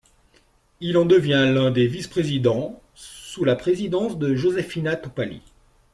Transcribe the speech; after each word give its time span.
Il 0.79 0.97
en 0.97 1.05
devient 1.05 1.51
l'un 1.53 1.69
des 1.69 1.85
vice-présidents, 1.85 2.81
sous 2.95 3.45
la 3.45 3.55
présidence 3.55 4.17
de 4.17 4.33
Jozefina 4.33 4.95
Topalli. 4.95 5.43